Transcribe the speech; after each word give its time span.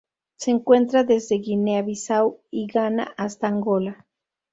Se 0.35 0.49
encuentra 0.49 1.03
desde 1.03 1.35
Guinea 1.35 1.83
Bissau 1.83 2.39
y 2.49 2.65
Ghana 2.65 3.13
hasta 3.17 3.49
Angola. 3.49 4.07